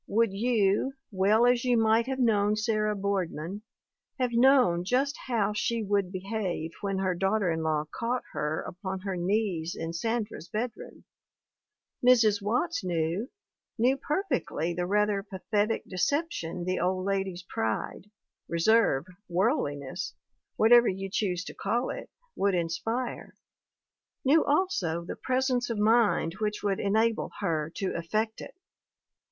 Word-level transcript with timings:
Would 0.07 0.33
you, 0.33 0.93
well 1.11 1.45
as 1.45 1.63
you 1.63 1.77
might 1.77 2.07
have 2.07 2.17
known 2.17 2.55
Sarah 2.55 2.95
Boardman, 2.95 3.61
have 4.17 4.31
known 4.33 4.83
just 4.83 5.15
how 5.27 5.53
she 5.53 5.83
would 5.83 6.11
be 6.11 6.21
have 6.21 6.71
when 6.81 6.97
her 6.97 7.13
daughter 7.13 7.51
in 7.51 7.61
law 7.61 7.83
caught 7.93 8.23
her 8.33 8.61
upon 8.63 9.01
her 9.01 9.15
knees 9.15 9.75
in 9.79 9.93
Sandra's 9.93 10.47
bedroom? 10.47 11.03
Mrs. 12.03 12.41
Watts 12.41 12.83
knew, 12.83 13.29
knew 13.77 13.95
perfectly 13.95 14.73
the 14.73 14.87
rather 14.87 15.21
pathetic 15.21 15.85
deception 15.87 16.65
the 16.65 16.79
old 16.79 17.05
lady's 17.05 17.43
pride 17.43 18.09
reserve, 18.49 19.05
worldliness, 19.29 20.15
whatever 20.55 20.87
you 20.87 21.11
choose 21.11 21.43
to 21.43 21.53
call 21.53 21.91
it 21.91 22.09
would 22.35 22.55
inspire; 22.55 23.35
knew 24.25 24.43
also 24.43 25.03
the 25.05 25.15
presence 25.15 25.69
of 25.69 25.77
mind 25.77 26.33
which 26.39 26.61
w6uld 26.63 26.79
enable 26.79 27.29
her 27.39 27.69
to 27.75 27.93
effect 27.93 28.41
it. 28.41 28.55